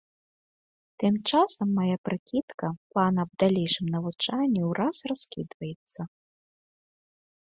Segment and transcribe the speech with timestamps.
[1.01, 6.01] Тым часам мая прыкідка, план аб далейшым навучанні ўраз раскідваецца.